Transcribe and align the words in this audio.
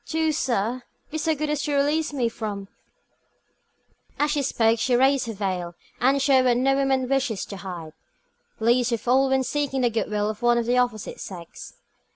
Do, 0.07 0.31
sir, 0.31 0.81
be 1.11 1.19
so 1.19 1.35
good 1.35 1.51
as 1.51 1.61
to 1.65 1.75
release 1.75 2.11
me 2.11 2.27
from" 2.27 2.67
As 4.19 4.31
she 4.31 4.41
spoke, 4.41 4.79
she 4.79 4.95
raised 4.95 5.27
her 5.27 5.33
veil, 5.33 5.75
and 5.99 6.19
showed 6.19 6.45
what 6.45 6.57
no 6.57 6.73
woman 6.75 7.07
wishes 7.07 7.45
to 7.45 7.57
hide, 7.57 7.93
least 8.59 8.91
of 8.91 9.07
all 9.07 9.29
when 9.29 9.43
seeking 9.43 9.81
the 9.81 9.91
good 9.91 10.09
will 10.09 10.27
of 10.31 10.41
one 10.41 10.57
of 10.57 10.65
the 10.65 10.79
opposite 10.79 11.19
sex. 11.19 11.73